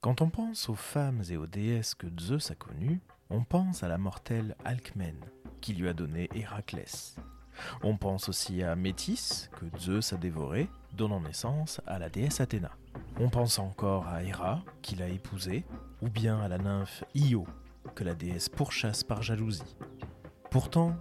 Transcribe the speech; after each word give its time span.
Quand 0.00 0.20
on 0.20 0.30
pense 0.30 0.68
aux 0.68 0.74
femmes 0.74 1.22
et 1.30 1.36
aux 1.36 1.46
déesses 1.46 1.94
que 1.94 2.06
Zeus 2.20 2.50
a 2.50 2.54
connues, 2.54 3.00
on 3.30 3.42
pense 3.42 3.82
à 3.82 3.88
la 3.88 3.98
mortelle 3.98 4.54
Alcmène, 4.64 5.24
qui 5.60 5.74
lui 5.74 5.88
a 5.88 5.94
donné 5.94 6.28
Héraclès. 6.34 7.16
On 7.82 7.96
pense 7.96 8.28
aussi 8.28 8.62
à 8.62 8.76
Métis, 8.76 9.50
que 9.58 9.78
Zeus 9.78 10.12
a 10.12 10.16
dévoré, 10.16 10.68
donnant 10.92 11.20
naissance 11.20 11.80
à 11.86 11.98
la 11.98 12.08
déesse 12.08 12.40
Athéna. 12.40 12.70
On 13.18 13.30
pense 13.30 13.58
encore 13.58 14.06
à 14.06 14.22
Héra, 14.22 14.62
qu'il 14.82 15.02
a 15.02 15.08
épousée, 15.08 15.64
ou 16.02 16.08
bien 16.08 16.38
à 16.40 16.48
la 16.48 16.58
nymphe 16.58 17.02
Io, 17.14 17.46
que 17.94 18.04
la 18.04 18.14
déesse 18.14 18.48
pourchasse 18.48 19.02
par 19.02 19.22
jalousie. 19.22 19.76
Pourtant, 20.50 20.94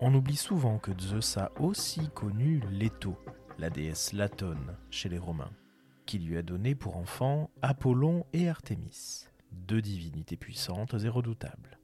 on 0.00 0.14
oublie 0.14 0.36
souvent 0.36 0.78
que 0.78 0.92
Zeus 1.00 1.38
a 1.38 1.50
aussi 1.60 2.10
connu 2.10 2.60
Leto, 2.70 3.16
la 3.58 3.70
déesse 3.70 4.12
Latone, 4.12 4.76
chez 4.90 5.08
les 5.08 5.18
Romains, 5.18 5.52
qui 6.10 6.18
lui 6.18 6.36
a 6.36 6.42
donné 6.42 6.74
pour 6.74 6.96
enfants 6.96 7.52
Apollon 7.62 8.26
et 8.32 8.48
Artémis, 8.48 9.28
deux 9.52 9.80
divinités 9.80 10.36
puissantes 10.36 10.94
et 11.04 11.08
redoutables. 11.08 11.78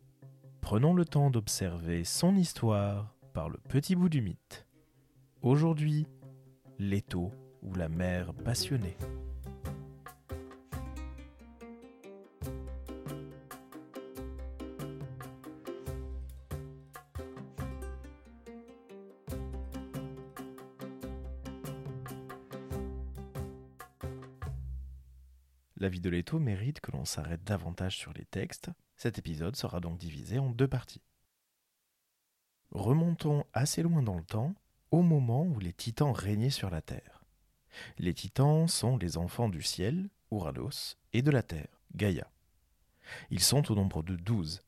Prenons 0.61 0.95
le 0.95 1.05
temps 1.05 1.30
d'observer 1.30 2.03
son 2.03 2.34
histoire 2.34 3.15
par 3.33 3.48
le 3.48 3.59
petit 3.69 3.95
bout 3.95 4.09
du 4.09 4.23
mythe. 4.23 4.67
Aujourd'hui, 5.43 6.09
Leto 6.81 7.31
ou 7.62 7.77
la 7.77 7.89
mère 7.89 8.34
passionnée. 8.34 8.97
La 25.87 25.91
vie 25.91 26.01
de 26.01 26.11
Leto 26.11 26.41
mérite 26.41 26.81
que 26.81 26.91
l'on 26.91 27.05
s'arrête 27.05 27.45
davantage 27.45 27.97
sur 27.97 28.13
les 28.13 28.25
textes. 28.25 28.71
Cet 28.97 29.19
épisode 29.19 29.55
sera 29.55 29.79
donc 29.79 29.99
divisé 29.99 30.41
en 30.41 30.51
deux 30.51 30.67
parties. 30.67 31.05
Remontons 32.73 33.45
assez 33.53 33.84
loin 33.84 34.03
dans 34.03 34.17
le 34.17 34.25
temps, 34.25 34.56
au 34.91 35.03
moment 35.03 35.45
où 35.45 35.61
les 35.61 35.73
titans 35.73 36.11
régnaient 36.11 36.51
sur 36.51 36.70
la 36.70 36.83
Terre. 36.83 37.25
Les 37.98 38.15
titans 38.15 38.67
sont 38.67 38.97
les 38.97 39.17
enfants 39.17 39.48
du 39.48 39.62
ciel, 39.62 40.11
Uranos, 40.33 40.98
et 41.12 41.23
de 41.23 41.31
la 41.31 41.45
Terre, 41.45 41.81
Gaïa. 41.95 42.33
Ils 43.31 43.45
sont 43.45 43.71
au 43.71 43.77
nombre 43.77 44.03
de 44.03 44.17
douze. 44.17 44.65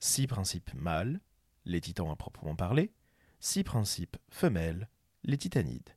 Six 0.00 0.26
principes 0.26 0.74
mâles, 0.74 1.22
les 1.64 1.80
titans 1.80 2.10
à 2.10 2.16
proprement 2.16 2.56
parler, 2.56 2.92
six 3.40 3.64
principes 3.64 4.18
femelles, 4.28 4.90
les 5.24 5.38
titanides. 5.38 5.96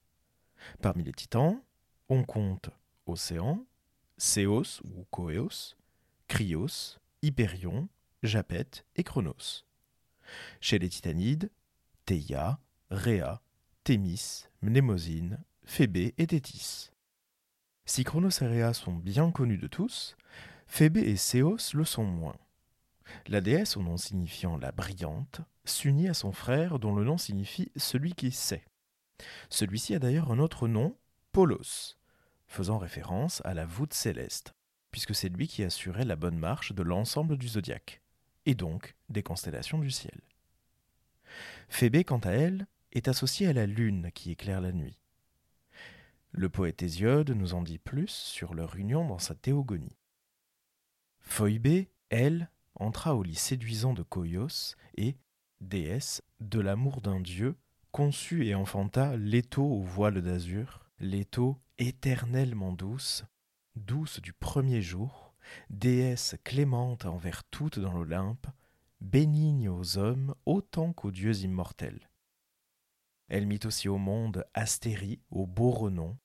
Parmi 0.82 1.04
les 1.04 1.12
titans, 1.12 1.62
on 2.08 2.24
compte 2.24 2.70
Océan, 3.06 3.66
Céos 4.18 4.82
ou 4.84 5.06
Coéos, 5.12 5.76
Cryos, 6.28 7.00
Hyperion, 7.22 7.90
Japet 8.24 8.86
et 8.96 9.04
Chronos. 9.04 9.66
Chez 10.62 10.80
les 10.80 10.90
Titanides, 10.90 11.52
Théia, 12.06 12.60
Rhea, 12.90 13.42
Thémis, 13.84 14.46
Mnémosine, 14.62 15.44
Phébé 15.64 16.14
et 16.18 16.28
Thétis. 16.28 16.92
Si 17.86 18.04
Chronos 18.04 18.42
et 18.42 18.48
Rhea 18.48 18.74
sont 18.74 18.94
bien 18.94 19.32
connus 19.32 19.58
de 19.58 19.68
tous, 19.68 20.16
Phébé 20.66 21.02
et 21.02 21.18
Céos 21.18 21.74
le 21.74 21.84
sont 21.84 22.06
moins. 22.06 22.38
La 23.28 23.42
déesse, 23.42 23.78
au 23.78 23.84
nom 23.84 23.98
signifiant 23.98 24.58
la 24.58 24.72
brillante, 24.72 25.42
s'unit 25.66 26.08
à 26.08 26.14
son 26.14 26.32
frère 26.32 26.80
dont 26.80 26.96
le 26.96 27.04
nom 27.04 27.18
signifie 27.18 27.72
celui 27.76 28.14
qui 28.14 28.32
sait. 28.32 28.66
Celui-ci 29.50 29.94
a 29.94 30.00
d'ailleurs 30.00 30.32
un 30.32 30.40
autre 30.40 30.68
nom, 30.68 30.98
Polos, 31.32 31.98
faisant 32.48 32.78
référence 32.78 33.42
à 33.46 33.54
la 33.54 33.66
voûte 33.66 33.94
céleste, 33.94 34.54
puisque 34.92 35.16
c'est 35.16 35.30
lui 35.30 35.48
qui 35.48 35.64
assurait 35.64 36.06
la 36.06 36.16
bonne 36.16 36.38
marche 36.38 36.74
de 36.74 36.84
l'ensemble 36.84 37.38
du 37.38 37.48
zodiaque, 37.48 38.02
et 38.46 38.56
donc 38.56 38.96
des 39.10 39.24
constellations 39.24 39.80
du 39.80 39.92
ciel. 39.92 40.22
Phébé, 41.68 42.04
quant 42.04 42.20
à 42.20 42.32
elle, 42.32 42.68
est 42.92 43.08
associée 43.08 43.48
à 43.48 43.54
la 43.54 43.66
lune 43.66 44.12
qui 44.14 44.32
éclaire 44.32 44.62
la 44.62 44.72
nuit. 44.72 45.00
Le 46.32 46.50
poète 46.50 46.84
Hésiode 46.84 47.32
nous 47.32 47.54
en 47.54 47.62
dit 47.62 47.78
plus 47.78 48.10
sur 48.10 48.54
leur 48.54 48.76
union 48.76 49.08
dans 49.08 49.20
sa 49.20 49.36
théogonie. 49.36 49.98
Phoïbé, 51.22 51.90
elle, 52.10 52.50
entra 52.76 53.16
au 53.16 53.24
lit 53.24 53.36
séduisant 53.36 53.94
de 53.94 54.04
Koios 54.04 54.76
et, 54.98 55.16
déesse, 55.62 56.22
de 56.40 56.60
l'amour 56.60 57.02
d'un 57.02 57.20
dieu, 57.20 57.56
conçut 57.92 58.46
et 58.46 58.56
enfanta 58.56 59.16
Leto 59.16 59.64
au 59.64 59.82
voile 59.82 60.22
d'azur, 60.22 60.85
Leto 61.00 61.60
éternellement 61.78 62.72
douce, 62.72 63.26
douce 63.76 64.22
du 64.22 64.32
premier 64.32 64.82
jour, 64.82 65.36
déesse 65.70 66.38
clémente 66.46 67.06
envers 67.06 67.44
toutes 67.44 67.80
dans 67.80 67.92
l'Olympe, 67.92 68.48
bénigne 69.02 69.68
aux 69.68 69.98
hommes 69.98 70.36
autant 70.46 70.94
qu'aux 70.94 71.12
dieux 71.12 71.36
immortels. 71.40 72.10
Elle 73.28 73.46
mit 73.46 73.60
aussi 73.66 73.90
au 73.90 73.98
monde 73.98 74.46
Astérie 74.54 75.20
au 75.32 75.46
beau 75.46 75.72
renom, 75.72 76.18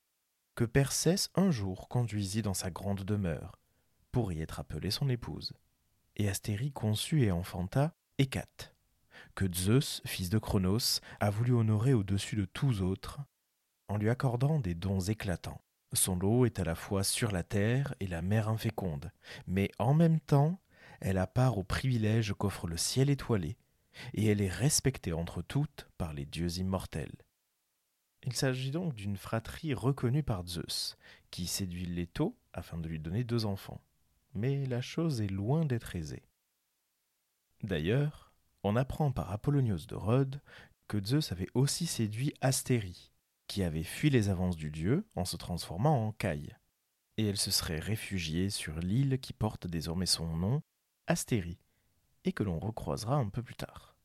que 0.55 0.65
Persès 0.65 1.17
un 1.35 1.51
jour 1.51 1.89
conduisit 1.89 2.43
dans 2.43 2.55
sa 2.55 2.71
grande 2.71 3.03
demeure, 3.03 3.59
pour 4.13 4.33
y 4.33 4.41
être 4.41 4.61
appelée 4.61 4.93
son 4.93 5.09
épouse. 5.09 5.53
Et 6.15 6.29
Astérie 6.29 6.71
conçut 6.71 7.23
et 7.23 7.33
enfanta 7.33 7.97
Hécate, 8.19 8.77
que 9.35 9.53
Zeus, 9.53 10.01
fils 10.05 10.31
de 10.31 10.39
Cronos, 10.39 11.01
a 11.19 11.31
voulu 11.31 11.55
honorer 11.55 11.93
au-dessus 11.93 12.37
de 12.37 12.45
tous 12.45 12.83
autres, 12.83 13.21
en 13.91 13.99
lui 13.99 14.09
accordant 14.09 14.61
des 14.61 14.75
dons 14.75 15.01
éclatants. 15.01 15.61
Son 15.93 16.15
lot 16.15 16.47
est 16.47 16.61
à 16.61 16.65
la 16.65 16.77
fois 16.77 17.03
sur 17.03 17.33
la 17.33 17.43
terre 17.43 17.93
et 17.99 18.07
la 18.07 18.23
mer 18.23 18.49
inféconde, 18.49 19.11
mais 19.49 19.69
en 19.81 19.95
même 19.95 20.21
temps, 20.21 20.61
elle 21.01 21.19
a 21.19 21.27
part 21.27 21.59
aux 21.59 21.65
privilèges 21.65 22.33
qu'offre 22.39 22.69
le 22.69 22.77
ciel 22.77 23.11
étoilé, 23.11 23.59
et 24.15 24.27
elle 24.27 24.41
est 24.41 24.49
respectée 24.49 25.13
entre 25.13 25.43
toutes 25.43 25.89
par 25.99 26.13
les 26.13 26.25
dieux 26.25 26.59
immortels. 26.59 27.17
Il 28.23 28.33
s'agit 28.33 28.71
donc 28.71 28.95
d'une 28.95 29.17
fratrie 29.17 29.75
reconnue 29.75 30.23
par 30.23 30.47
Zeus, 30.47 30.97
qui 31.33 31.49
séduit 31.49 31.87
Leto 31.87 32.39
afin 32.53 32.79
de 32.79 32.89
lui 32.89 33.01
donner 33.01 33.25
deux 33.25 33.45
enfants. 33.45 33.81
Mais 34.35 34.67
la 34.67 34.83
chose 34.83 35.21
est 35.21 35.27
loin 35.27 35.65
d'être 35.65 35.97
aisée. 35.97 36.23
D'ailleurs, 37.65 38.33
on 38.63 38.77
apprend 38.77 39.11
par 39.11 39.33
Apollonios 39.33 39.87
de 39.89 39.97
Rhodes 39.97 40.41
que 40.87 41.05
Zeus 41.05 41.33
avait 41.33 41.49
aussi 41.55 41.87
séduit 41.87 42.35
Astérie, 42.41 43.10
qui 43.51 43.65
avait 43.65 43.83
fui 43.83 44.11
les 44.11 44.29
avances 44.29 44.57
du 44.57 44.71
dieu 44.71 45.05
en 45.17 45.25
se 45.25 45.37
transformant 45.37 46.07
en 46.07 46.13
caille. 46.13 46.55
Et 47.17 47.27
elle 47.27 47.37
se 47.37 47.51
serait 47.51 47.81
réfugiée 47.81 48.49
sur 48.49 48.79
l'île 48.79 49.19
qui 49.19 49.33
porte 49.33 49.67
désormais 49.67 50.07
son 50.07 50.37
nom, 50.37 50.63
Astérie, 51.09 51.59
et 52.25 52.31
que 52.31 52.45
l'on 52.45 52.61
recroisera 52.61 53.17
un 53.17 53.29
peu 53.29 53.43
plus 53.43 53.57
tard. 53.57 53.97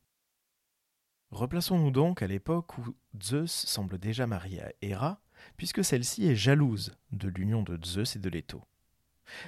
Replaçons-nous 1.29 1.91
donc 1.91 2.23
à 2.23 2.27
l'époque 2.27 2.75
où 2.79 2.95
Zeus 3.21 3.51
semble 3.51 3.99
déjà 3.99 4.25
marié 4.25 4.63
à 4.63 4.73
Héra, 4.81 5.21
puisque 5.57 5.85
celle-ci 5.85 6.25
est 6.25 6.35
jalouse 6.35 6.97
de 7.11 7.27
l'union 7.27 7.61
de 7.61 7.77
Zeus 7.85 8.15
et 8.15 8.19
de 8.19 8.29
Leto. 8.29 8.63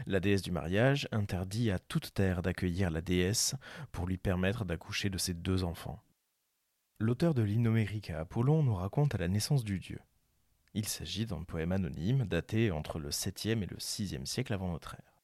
La 0.06 0.20
déesse 0.20 0.44
du 0.44 0.52
mariage 0.52 1.08
interdit 1.12 1.72
à 1.72 1.80
toute 1.80 2.14
terre 2.14 2.44
d'accueillir 2.44 2.92
la 2.92 3.02
déesse 3.02 3.56
pour 3.92 4.06
lui 4.06 4.18
permettre 4.18 4.64
d'accoucher 4.64 5.10
de 5.10 5.18
ses 5.18 5.34
deux 5.34 5.64
enfants. 5.64 6.04
L'auteur 7.00 7.36
de 7.36 7.44
l'Inomérique 7.44 8.10
à 8.10 8.22
Apollon 8.22 8.64
nous 8.64 8.74
raconte 8.74 9.14
à 9.14 9.20
la 9.20 9.28
naissance 9.28 9.64
du 9.64 9.80
dieu. 9.80 10.00
Il 10.74 10.88
s'agit 10.88 11.28
d'un 11.28 11.44
poème 11.44 11.72
anonyme 11.72 12.26
daté 12.26 12.72
entre 12.72 12.98
le 12.98 13.12
7e 13.12 13.62
et 13.62 13.68
le 13.68 13.78
6e 13.78 14.26
siècle 14.26 14.52
avant 14.52 14.72
notre 14.72 14.96
ère. 14.96 15.22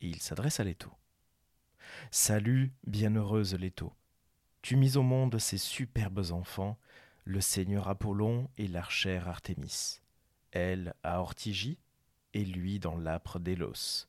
Il 0.00 0.22
s'adresse 0.22 0.58
à 0.58 0.64
Leto. 0.64 0.90
Salut, 2.10 2.72
bienheureuse 2.86 3.54
Leto. 3.56 3.92
Tu 4.62 4.76
mis 4.76 4.96
au 4.96 5.02
monde 5.02 5.38
ces 5.38 5.58
superbes 5.58 6.30
enfants, 6.30 6.78
le 7.24 7.42
seigneur 7.42 7.88
Apollon 7.88 8.48
et 8.56 8.66
l'archère 8.66 9.28
Artémis. 9.28 10.00
Elle 10.50 10.94
à 11.02 11.20
Ortygie 11.20 11.78
et 12.32 12.46
lui 12.46 12.78
dans 12.78 12.96
l'âpre 12.96 13.38
d'Élos. 13.38 14.06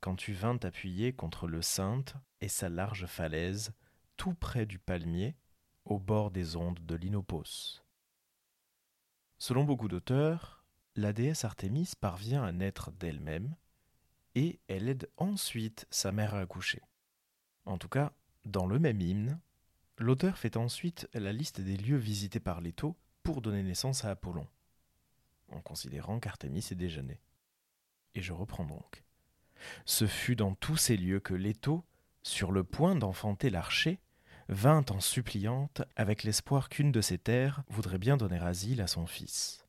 Quand 0.00 0.16
tu 0.16 0.32
vins 0.32 0.56
t'appuyer 0.56 1.12
contre 1.12 1.46
le 1.46 1.60
Sainte 1.60 2.14
et 2.40 2.48
sa 2.48 2.70
large 2.70 3.04
falaise, 3.04 3.72
tout 4.16 4.32
près 4.32 4.64
du 4.64 4.78
palmier, 4.78 5.36
au 5.86 5.98
bord 5.98 6.30
des 6.30 6.56
ondes 6.56 6.84
de 6.84 6.94
l'Inopos. 6.94 7.82
Selon 9.38 9.64
beaucoup 9.64 9.88
d'auteurs, 9.88 10.64
la 10.96 11.12
déesse 11.12 11.44
Artémis 11.44 11.92
parvient 12.00 12.42
à 12.42 12.52
naître 12.52 12.90
d'elle-même 12.92 13.54
et 14.34 14.58
elle 14.68 14.88
aide 14.88 15.08
ensuite 15.16 15.86
sa 15.90 16.12
mère 16.12 16.34
à 16.34 16.40
accoucher. 16.40 16.82
En 17.64 17.78
tout 17.78 17.88
cas, 17.88 18.12
dans 18.44 18.66
le 18.66 18.78
même 18.78 19.00
hymne, 19.00 19.40
l'auteur 19.98 20.38
fait 20.38 20.56
ensuite 20.56 21.08
la 21.14 21.32
liste 21.32 21.60
des 21.60 21.76
lieux 21.76 21.96
visités 21.96 22.40
par 22.40 22.60
Leto 22.60 22.96
pour 23.22 23.40
donner 23.40 23.62
naissance 23.62 24.04
à 24.04 24.10
Apollon, 24.10 24.46
en 25.50 25.60
considérant 25.60 26.20
qu'Artémis 26.20 26.66
est 26.70 26.74
déjà 26.74 27.02
née. 27.02 27.20
Et 28.14 28.22
je 28.22 28.32
reprends 28.32 28.64
donc. 28.64 29.04
Ce 29.84 30.06
fut 30.06 30.36
dans 30.36 30.54
tous 30.54 30.76
ces 30.76 30.96
lieux 30.96 31.20
que 31.20 31.34
Leto, 31.34 31.84
sur 32.22 32.52
le 32.52 32.64
point 32.64 32.94
d'enfanter 32.94 33.50
l'archer, 33.50 34.00
vint 34.48 34.84
en 34.90 35.00
suppliante 35.00 35.82
avec 35.96 36.22
l'espoir 36.22 36.68
qu'une 36.68 36.92
de 36.92 37.00
ses 37.00 37.18
terres 37.18 37.62
voudrait 37.68 37.98
bien 37.98 38.16
donner 38.16 38.38
asile 38.38 38.80
à 38.80 38.86
son 38.86 39.06
fils. 39.06 39.66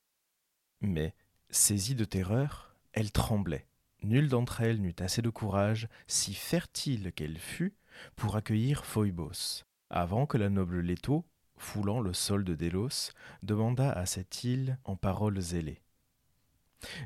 Mais, 0.81 1.13
saisie 1.50 1.95
de 1.95 2.06
terreur, 2.06 2.75
elle 2.94 3.12
tremblait, 3.12 3.68
nulle 4.03 4.29
d'entre 4.29 4.62
elles 4.62 4.81
n'eut 4.81 4.95
assez 5.00 5.21
de 5.21 5.29
courage, 5.29 5.88
si 6.07 6.33
fertile 6.33 7.12
qu'elle 7.13 7.39
fût, 7.39 7.74
pour 8.15 8.35
accueillir 8.35 8.85
Phoebos, 8.85 9.63
avant 9.89 10.25
que 10.25 10.38
la 10.38 10.50
noble 10.50 10.80
Leto, 10.80 11.25
foulant 11.57 12.00
le 12.00 12.13
sol 12.13 12.44
de 12.44 12.53
Délos, 12.53 13.12
demanda 13.41 13.91
à 13.91 14.06
cette 14.06 14.44
île 14.44 14.77
en 14.83 14.95
paroles 14.95 15.41
zélées. 15.41 15.81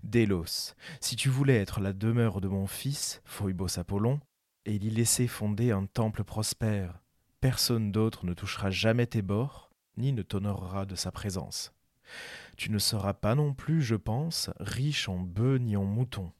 Délos, 0.04 0.76
si 1.00 1.16
tu 1.16 1.30
voulais 1.30 1.58
être 1.58 1.80
la 1.80 1.94
demeure 1.94 2.42
de 2.42 2.50
mon 2.50 2.68
fils, 2.68 3.22
Phoebos 3.24 3.80
Apollon, 3.80 4.20
et 4.66 4.76
y 4.76 4.90
laisser 4.90 5.28
fonder 5.28 5.72
un 5.72 5.86
temple 5.86 6.24
prospère, 6.24 7.02
personne 7.42 7.92
d'autre 7.92 8.26
ne 8.26 8.34
touchera 8.34 8.70
jamais 8.70 9.08
tes 9.08 9.24
bords, 9.24 9.72
ni 9.98 10.14
ne 10.14 10.22
t'honorera 10.22 10.86
de 10.86 10.96
sa 10.96 11.12
présence. 11.12 11.74
Tu 12.56 12.70
ne 12.72 12.78
seras 12.78 13.14
pas 13.14 13.36
non 13.36 13.54
plus, 13.54 13.82
je 13.82 13.96
pense, 13.96 14.52
riche 14.60 15.10
en 15.10 15.18
bœufs 15.18 15.58
ni 15.58 15.76
en 15.76 15.84
moutons. 15.84 16.32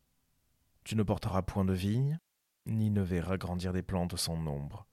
Tu 0.84 0.96
ne 0.96 1.04
porteras 1.04 1.42
point 1.42 1.66
de 1.66 1.74
vignes, 1.74 2.20
ni 2.68 2.92
ne 2.92 3.02
verras 3.02 3.38
grandir 3.38 3.74
des 3.74 3.82
plantes 3.82 4.16
sans 4.16 4.38
nombre. 4.38 4.88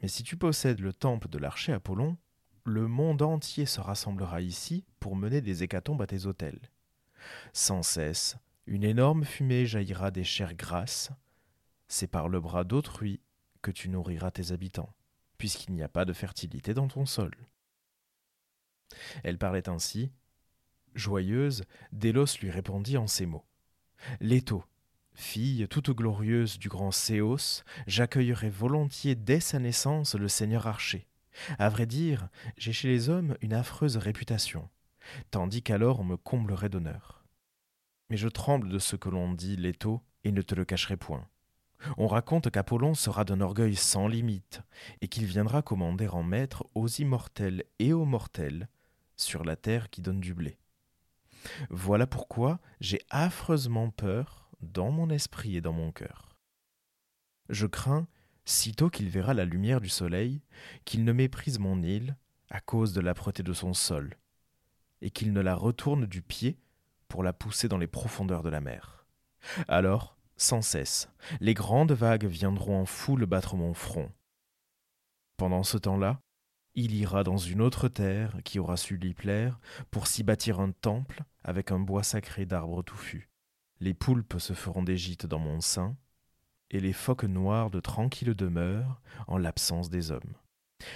Mais 0.00 0.08
si 0.08 0.22
tu 0.22 0.36
possèdes 0.36 0.80
le 0.80 0.92
temple 0.92 1.28
de 1.28 1.38
l'archer 1.38 1.72
Apollon, 1.72 2.16
le 2.64 2.86
monde 2.86 3.22
entier 3.22 3.66
se 3.66 3.80
rassemblera 3.80 4.40
ici 4.40 4.84
pour 5.00 5.16
mener 5.16 5.40
des 5.40 5.62
hécatombes 5.62 6.02
à 6.02 6.06
tes 6.06 6.26
autels. 6.26 6.60
Sans 7.52 7.82
cesse, 7.82 8.36
une 8.66 8.84
énorme 8.84 9.24
fumée 9.24 9.66
jaillira 9.66 10.10
des 10.10 10.24
chairs 10.24 10.54
grasses. 10.54 11.10
C'est 11.88 12.10
par 12.10 12.28
le 12.28 12.40
bras 12.40 12.64
d'autrui 12.64 13.20
tu 13.70 13.88
nourriras 13.88 14.30
tes 14.30 14.52
habitants, 14.52 14.94
puisqu'il 15.38 15.74
n'y 15.74 15.82
a 15.82 15.88
pas 15.88 16.04
de 16.04 16.12
fertilité 16.12 16.74
dans 16.74 16.88
ton 16.88 17.06
sol. 17.06 17.32
Elle 19.24 19.38
parlait 19.38 19.68
ainsi. 19.68 20.10
Joyeuse, 20.94 21.64
Délos 21.92 22.38
lui 22.40 22.50
répondit 22.50 22.96
en 22.96 23.06
ces 23.06 23.26
mots. 23.26 23.44
Leto, 24.20 24.64
fille 25.14 25.66
toute 25.68 25.90
glorieuse 25.90 26.58
du 26.58 26.68
grand 26.68 26.90
Céos, 26.90 27.62
j'accueillerai 27.86 28.50
volontiers 28.50 29.14
dès 29.14 29.40
sa 29.40 29.58
naissance 29.58 30.14
le 30.14 30.28
seigneur 30.28 30.66
archer. 30.66 31.06
À 31.58 31.68
vrai 31.68 31.86
dire, 31.86 32.28
j'ai 32.56 32.72
chez 32.72 32.88
les 32.88 33.08
hommes 33.08 33.36
une 33.42 33.52
affreuse 33.52 33.96
réputation, 33.98 34.68
tandis 35.30 35.62
qu'alors 35.62 36.00
on 36.00 36.04
me 36.04 36.16
comblerait 36.16 36.70
d'honneur. 36.70 37.24
Mais 38.08 38.16
je 38.16 38.28
tremble 38.28 38.68
de 38.68 38.78
ce 38.78 38.96
que 38.96 39.08
l'on 39.08 39.32
dit, 39.32 39.56
Leto, 39.56 40.00
et 40.24 40.32
ne 40.32 40.42
te 40.42 40.54
le 40.54 40.64
cacherai 40.64 40.96
point. 40.96 41.28
On 41.96 42.06
raconte 42.06 42.50
qu'Apollon 42.50 42.94
sera 42.94 43.24
d'un 43.24 43.40
orgueil 43.40 43.76
sans 43.76 44.08
limite, 44.08 44.62
et 45.00 45.08
qu'il 45.08 45.26
viendra 45.26 45.62
commander 45.62 46.08
en 46.08 46.22
maître 46.22 46.66
aux 46.74 46.88
immortels 46.88 47.64
et 47.78 47.92
aux 47.92 48.04
mortels 48.04 48.68
sur 49.16 49.44
la 49.44 49.56
terre 49.56 49.90
qui 49.90 50.02
donne 50.02 50.20
du 50.20 50.34
blé. 50.34 50.58
Voilà 51.70 52.06
pourquoi 52.06 52.58
j'ai 52.80 53.00
affreusement 53.10 53.90
peur 53.90 54.50
dans 54.60 54.90
mon 54.90 55.10
esprit 55.10 55.56
et 55.56 55.60
dans 55.60 55.72
mon 55.72 55.92
cœur. 55.92 56.36
Je 57.48 57.66
crains, 57.66 58.08
sitôt 58.44 58.90
qu'il 58.90 59.08
verra 59.08 59.34
la 59.34 59.44
lumière 59.44 59.80
du 59.80 59.88
soleil, 59.88 60.42
qu'il 60.84 61.04
ne 61.04 61.12
méprise 61.12 61.58
mon 61.58 61.82
île 61.82 62.16
à 62.50 62.60
cause 62.60 62.92
de 62.92 63.00
l'âpreté 63.00 63.42
de 63.42 63.52
son 63.52 63.74
sol, 63.74 64.16
et 65.02 65.10
qu'il 65.10 65.32
ne 65.32 65.40
la 65.40 65.54
retourne 65.54 66.06
du 66.06 66.22
pied 66.22 66.58
pour 67.08 67.22
la 67.22 67.32
pousser 67.32 67.68
dans 67.68 67.78
les 67.78 67.86
profondeurs 67.86 68.42
de 68.42 68.48
la 68.48 68.60
mer. 68.60 69.06
Alors, 69.68 70.15
sans 70.36 70.62
cesse, 70.62 71.08
les 71.40 71.54
grandes 71.54 71.92
vagues 71.92 72.26
viendront 72.26 72.80
en 72.80 72.86
foule 72.86 73.26
battre 73.26 73.56
mon 73.56 73.74
front. 73.74 74.10
Pendant 75.36 75.62
ce 75.62 75.78
temps-là, 75.78 76.20
il 76.74 76.94
ira 76.94 77.24
dans 77.24 77.38
une 77.38 77.62
autre 77.62 77.88
terre 77.88 78.36
qui 78.44 78.58
aura 78.58 78.76
su 78.76 78.96
lui 78.96 79.14
plaire 79.14 79.58
pour 79.90 80.06
s'y 80.06 80.22
bâtir 80.22 80.60
un 80.60 80.72
temple 80.72 81.24
avec 81.42 81.72
un 81.72 81.78
bois 81.78 82.02
sacré 82.02 82.44
d'arbres 82.44 82.82
touffus. 82.82 83.30
Les 83.80 83.94
poulpes 83.94 84.38
se 84.38 84.52
feront 84.52 84.82
des 84.82 84.96
gîtes 84.96 85.26
dans 85.26 85.38
mon 85.38 85.60
sein, 85.60 85.96
et 86.70 86.80
les 86.80 86.92
phoques 86.92 87.24
noirs 87.24 87.70
de 87.70 87.80
tranquille 87.80 88.34
demeure 88.34 89.00
en 89.26 89.38
l'absence 89.38 89.88
des 89.90 90.10
hommes. 90.10 90.34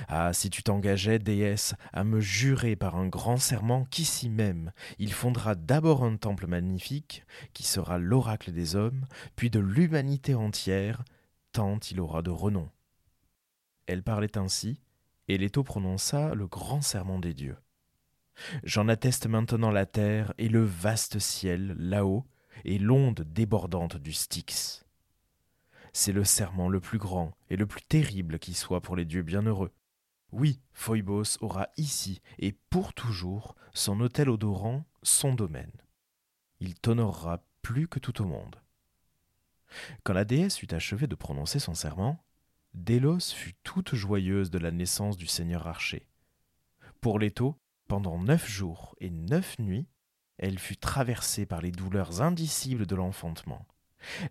Ah, 0.08 0.32
si 0.32 0.50
tu 0.50 0.62
t'engageais, 0.62 1.18
déesse, 1.18 1.74
à 1.92 2.04
me 2.04 2.20
jurer 2.20 2.76
par 2.76 2.96
un 2.96 3.08
grand 3.08 3.38
serment 3.38 3.84
qu'ici 3.90 4.28
même 4.28 4.72
il 4.98 5.12
fondera 5.12 5.54
d'abord 5.54 6.04
un 6.04 6.16
temple 6.16 6.46
magnifique, 6.46 7.24
qui 7.54 7.62
sera 7.62 7.98
l'oracle 7.98 8.52
des 8.52 8.76
hommes, 8.76 9.06
puis 9.36 9.50
de 9.50 9.60
l'humanité 9.60 10.34
entière, 10.34 11.04
tant 11.52 11.78
il 11.90 12.00
aura 12.00 12.22
de 12.22 12.30
renom. 12.30 12.68
Elle 13.86 14.02
parlait 14.02 14.36
ainsi, 14.36 14.80
et 15.28 15.38
Leto 15.38 15.62
prononça 15.62 16.34
le 16.34 16.46
grand 16.46 16.82
serment 16.82 17.18
des 17.18 17.34
dieux. 17.34 17.56
J'en 18.62 18.88
atteste 18.88 19.26
maintenant 19.26 19.70
la 19.70 19.86
terre 19.86 20.32
et 20.38 20.48
le 20.48 20.64
vaste 20.64 21.18
ciel 21.18 21.74
là-haut, 21.78 22.24
et 22.64 22.78
l'onde 22.78 23.22
débordante 23.32 23.96
du 23.96 24.12
Styx. 24.12 24.84
C'est 25.92 26.12
le 26.12 26.24
serment 26.24 26.68
le 26.68 26.80
plus 26.80 26.98
grand 26.98 27.32
et 27.48 27.56
le 27.56 27.66
plus 27.66 27.82
terrible 27.82 28.38
qui 28.38 28.54
soit 28.54 28.80
pour 28.80 28.96
les 28.96 29.04
dieux 29.04 29.22
bienheureux. 29.22 29.72
Oui, 30.32 30.60
Phoebos 30.72 31.38
aura 31.40 31.68
ici 31.76 32.20
et 32.38 32.52
pour 32.70 32.94
toujours 32.94 33.56
son 33.74 34.00
hôtel 34.00 34.28
odorant, 34.28 34.84
son 35.02 35.34
domaine. 35.34 35.72
Il 36.60 36.74
t'honorera 36.74 37.42
plus 37.62 37.88
que 37.88 37.98
tout 37.98 38.22
au 38.22 38.24
monde. 38.24 38.56
Quand 40.02 40.12
la 40.12 40.24
déesse 40.24 40.62
eut 40.62 40.72
achevé 40.72 41.06
de 41.06 41.14
prononcer 41.14 41.58
son 41.58 41.74
serment, 41.74 42.22
Délos 42.74 43.32
fut 43.34 43.54
toute 43.64 43.94
joyeuse 43.94 44.50
de 44.50 44.58
la 44.58 44.70
naissance 44.70 45.16
du 45.16 45.26
seigneur 45.26 45.66
archer. 45.66 46.06
Pour 47.00 47.18
Leto, 47.18 47.58
pendant 47.88 48.18
neuf 48.18 48.48
jours 48.48 48.94
et 49.00 49.10
neuf 49.10 49.58
nuits, 49.58 49.88
elle 50.38 50.58
fut 50.58 50.76
traversée 50.76 51.46
par 51.46 51.60
les 51.60 51.72
douleurs 51.72 52.22
indicibles 52.22 52.86
de 52.86 52.94
l'enfantement. 52.94 53.66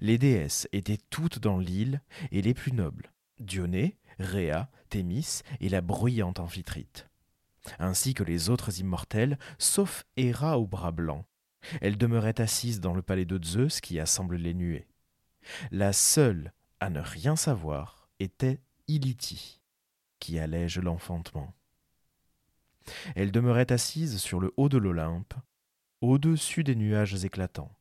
Les 0.01 0.17
déesses 0.17 0.67
étaient 0.71 0.99
toutes 1.09 1.39
dans 1.39 1.57
l'île, 1.57 2.01
et 2.31 2.41
les 2.41 2.53
plus 2.53 2.71
nobles, 2.71 3.11
Dionée, 3.39 3.97
Rhea, 4.19 4.69
Thémis 4.89 5.41
et 5.59 5.69
la 5.69 5.81
bruyante 5.81 6.39
Amphitrite, 6.39 7.07
ainsi 7.77 8.13
que 8.13 8.23
les 8.23 8.49
autres 8.49 8.79
immortels, 8.79 9.37
sauf 9.57 10.05
Héra 10.17 10.59
au 10.59 10.67
bras 10.67 10.91
blanc. 10.91 11.25
Elle 11.81 11.97
demeurait 11.97 12.41
assise 12.41 12.79
dans 12.79 12.93
le 12.93 13.01
palais 13.01 13.25
de 13.25 13.43
Zeus 13.43 13.81
qui 13.81 13.99
assemble 13.99 14.37
les 14.37 14.53
nuées. 14.53 14.87
La 15.71 15.93
seule 15.93 16.53
à 16.79 16.89
ne 16.89 16.99
rien 16.99 17.35
savoir 17.35 18.09
était 18.19 18.61
Iliti, 18.87 19.59
qui 20.19 20.39
allège 20.39 20.79
l'enfantement. 20.79 21.53
Elle 23.15 23.31
demeurait 23.31 23.71
assise 23.71 24.17
sur 24.17 24.39
le 24.39 24.53
haut 24.57 24.69
de 24.69 24.77
l'Olympe, 24.77 25.33
au-dessus 26.01 26.63
des 26.63 26.75
nuages 26.75 27.23
éclatants. 27.25 27.71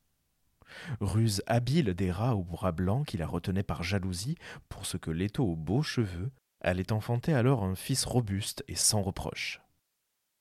Ruse 1.00 1.42
habile 1.46 1.94
des 1.94 2.10
rats 2.10 2.36
aux 2.36 2.44
bras 2.44 2.72
blancs 2.72 3.06
qui 3.06 3.16
la 3.16 3.26
retenaient 3.26 3.62
par 3.62 3.82
jalousie 3.82 4.36
pour 4.68 4.86
ce 4.86 4.96
que 4.96 5.10
Leto 5.10 5.44
aux 5.44 5.56
beaux 5.56 5.82
cheveux 5.82 6.30
allait 6.60 6.92
enfanter 6.92 7.34
alors 7.34 7.64
un 7.64 7.74
fils 7.74 8.04
robuste 8.04 8.64
et 8.68 8.74
sans 8.74 9.02
reproche. 9.02 9.60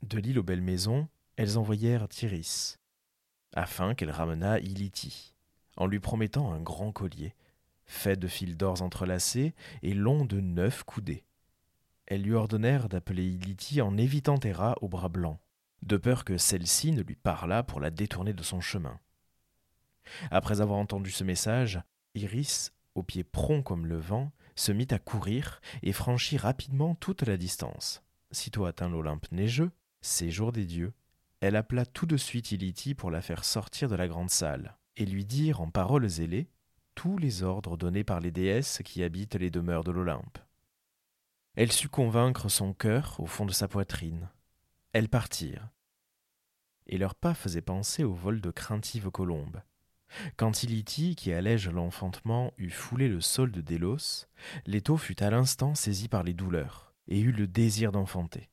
De 0.01 0.17
l'île 0.17 0.39
aux 0.39 0.43
belles 0.43 0.61
maisons, 0.61 1.07
elles 1.35 1.57
envoyèrent 1.57 2.07
Tyris, 2.07 2.77
afin 3.53 3.93
qu'elle 3.93 4.11
ramenât 4.11 4.59
Iliti, 4.59 5.35
en 5.75 5.85
lui 5.85 5.99
promettant 5.99 6.51
un 6.51 6.61
grand 6.61 6.91
collier, 6.91 7.35
fait 7.85 8.17
de 8.17 8.27
fils 8.27 8.57
d'or 8.57 8.81
entrelacés 8.81 9.53
et 9.81 9.93
long 9.93 10.25
de 10.25 10.39
neuf 10.39 10.83
coudées. 10.83 11.25
Elles 12.05 12.21
lui 12.21 12.33
ordonnèrent 12.33 12.89
d'appeler 12.89 13.25
Iliti 13.25 13.81
en 13.81 13.97
évitant 13.97 14.39
Héra 14.39 14.75
aux 14.81 14.87
bras 14.87 15.09
blancs, 15.09 15.39
de 15.83 15.97
peur 15.97 16.25
que 16.25 16.37
celle-ci 16.37 16.91
ne 16.91 17.01
lui 17.01 17.15
parlât 17.15 17.63
pour 17.63 17.79
la 17.79 17.91
détourner 17.91 18.33
de 18.33 18.43
son 18.43 18.61
chemin. 18.61 18.99
Après 20.31 20.61
avoir 20.61 20.79
entendu 20.79 21.11
ce 21.11 21.23
message, 21.23 21.81
Iris, 22.15 22.73
au 22.95 23.03
pied 23.03 23.23
prompt 23.23 23.63
comme 23.63 23.85
le 23.85 23.97
vent, 23.97 24.31
se 24.55 24.71
mit 24.71 24.87
à 24.89 24.99
courir 24.99 25.61
et 25.83 25.93
franchit 25.93 26.37
rapidement 26.37 26.95
toute 26.95 27.23
la 27.23 27.37
distance. 27.37 28.03
Sitôt 28.31 28.65
atteint 28.65 28.89
l'Olympe 28.89 29.31
neigeux, 29.31 29.71
séjour 30.01 30.51
des 30.51 30.65
dieux, 30.65 30.93
elle 31.39 31.55
appela 31.55 31.85
tout 31.85 32.05
de 32.05 32.17
suite 32.17 32.51
Iliti 32.51 32.95
pour 32.95 33.11
la 33.11 33.21
faire 33.21 33.45
sortir 33.45 33.89
de 33.89 33.95
la 33.95 34.07
grande 34.07 34.31
salle, 34.31 34.75
et 34.95 35.05
lui 35.05 35.25
dire 35.25 35.61
en 35.61 35.69
paroles 35.69 36.19
ailées 36.19 36.49
tous 36.95 37.19
les 37.19 37.43
ordres 37.43 37.77
donnés 37.77 38.03
par 38.03 38.19
les 38.19 38.31
déesses 38.31 38.81
qui 38.83 39.03
habitent 39.03 39.35
les 39.35 39.51
demeures 39.51 39.83
de 39.83 39.91
l'Olympe. 39.91 40.39
Elle 41.55 41.71
sut 41.71 41.89
convaincre 41.89 42.49
son 42.49 42.73
cœur 42.73 43.19
au 43.19 43.27
fond 43.27 43.45
de 43.45 43.51
sa 43.51 43.67
poitrine. 43.67 44.29
Elles 44.93 45.09
partirent. 45.09 45.69
Et 46.87 46.97
leurs 46.97 47.15
pas 47.15 47.35
faisaient 47.35 47.61
penser 47.61 48.03
au 48.03 48.13
vol 48.13 48.41
de 48.41 48.49
craintives 48.49 49.11
colombes. 49.11 49.61
Quand 50.35 50.63
Iliti, 50.63 51.15
qui 51.15 51.33
allège 51.33 51.69
l'enfantement, 51.69 52.53
eut 52.57 52.69
foulé 52.69 53.07
le 53.07 53.21
sol 53.21 53.51
de 53.51 53.61
Délos, 53.61 54.27
Leto 54.65 54.97
fut 54.97 55.21
à 55.21 55.29
l'instant 55.29 55.75
saisi 55.75 56.07
par 56.07 56.23
les 56.23 56.33
douleurs, 56.33 56.93
et 57.07 57.19
eut 57.19 57.31
le 57.31 57.47
désir 57.47 57.91
d'enfanter. 57.91 58.49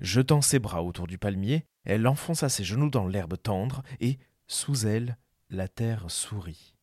Jetant 0.00 0.40
ses 0.40 0.58
bras 0.58 0.82
autour 0.82 1.06
du 1.06 1.18
palmier, 1.18 1.64
elle 1.84 2.06
enfonça 2.06 2.48
ses 2.48 2.64
genoux 2.64 2.90
dans 2.90 3.06
l'herbe 3.06 3.36
tendre, 3.40 3.82
et, 4.00 4.18
sous 4.46 4.86
elle, 4.86 5.16
la 5.50 5.68
terre 5.68 6.10
sourit. 6.10 6.74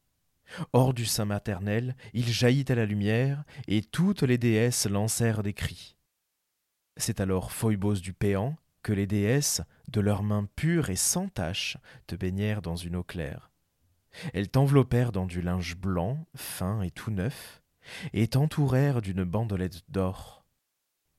Hors 0.73 0.93
du 0.93 1.05
sein 1.05 1.25
maternel, 1.25 1.95
il 2.13 2.27
jaillit 2.27 2.65
à 2.69 2.75
la 2.75 2.85
lumière, 2.85 3.43
et 3.67 3.81
toutes 3.81 4.23
les 4.23 4.37
déesses 4.37 4.85
lancèrent 4.85 5.43
des 5.43 5.53
cris. 5.53 5.97
C'est 6.97 7.19
alors 7.19 7.51
Phoebos 7.51 7.95
du 7.95 8.13
Péant 8.13 8.55
que 8.83 8.93
les 8.93 9.07
déesses, 9.07 9.61
de 9.89 9.99
leurs 9.99 10.21
mains 10.21 10.47
pures 10.55 10.91
et 10.91 10.95
sans 10.95 11.27
tache, 11.27 11.77
te 12.05 12.15
baignèrent 12.15 12.61
dans 12.61 12.75
une 12.75 12.95
eau 12.95 13.03
claire 13.03 13.49
Elles 14.33 14.49
t'enveloppèrent 14.49 15.11
dans 15.11 15.25
du 15.25 15.41
linge 15.41 15.75
blanc, 15.75 16.25
fin 16.35 16.81
et 16.81 16.91
tout 16.91 17.11
neuf, 17.11 17.61
et 18.13 18.27
t'entourèrent 18.27 19.01
d'une 19.01 19.23
bandelette 19.23 19.83
d'or. 19.89 20.45